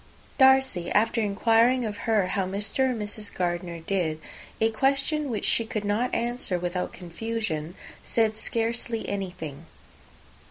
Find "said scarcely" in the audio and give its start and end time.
8.01-9.07